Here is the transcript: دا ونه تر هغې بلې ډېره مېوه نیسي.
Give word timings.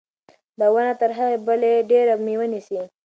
دا 0.59 0.67
ونه 0.73 0.93
تر 1.01 1.09
هغې 1.19 1.37
بلې 1.47 1.73
ډېره 1.91 2.13
مېوه 2.25 2.47
نیسي. 2.53 2.79